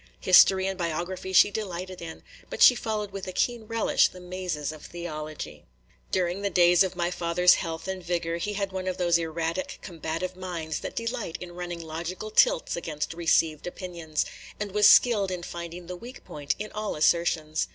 [0.21, 4.71] History and biography she delighted in, but she followed with a keen relish the mazes
[4.71, 5.63] of theology.
[6.11, 9.77] During the days of my father's health and vigor, he had one of those erratic,
[9.83, 14.25] combative minds that delight in running logical tilts against received opinions,
[14.59, 17.67] and was skilled in finding the weak point in all assertions.